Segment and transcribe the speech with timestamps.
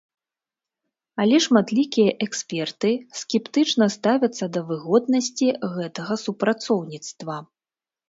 [1.23, 5.47] Але шматлікія эксперты скептычна ставяцца да выгоднасці
[5.79, 7.43] гэтага супрацоўніцтва.